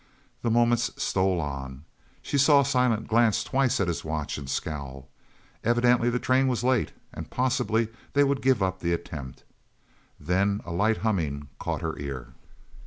[0.41, 1.83] The moments stole on.
[2.23, 5.07] She saw Silent glance twice at his watch and scowl.
[5.63, 9.43] Evidently the train was late and possibly they would give up the attempt.
[10.19, 12.29] Then a light humming caught her ear.